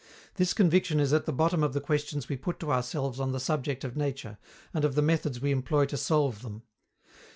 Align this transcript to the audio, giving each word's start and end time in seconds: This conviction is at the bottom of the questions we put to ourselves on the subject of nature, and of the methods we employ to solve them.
This 0.33 0.55
conviction 0.55 0.99
is 0.99 1.13
at 1.13 1.27
the 1.27 1.31
bottom 1.31 1.61
of 1.61 1.73
the 1.73 1.79
questions 1.79 2.27
we 2.27 2.35
put 2.35 2.59
to 2.61 2.71
ourselves 2.71 3.19
on 3.19 3.33
the 3.33 3.39
subject 3.39 3.83
of 3.83 3.95
nature, 3.95 4.39
and 4.73 4.83
of 4.83 4.95
the 4.95 5.01
methods 5.03 5.39
we 5.39 5.51
employ 5.51 5.85
to 5.85 5.95
solve 5.95 6.41
them. 6.41 6.63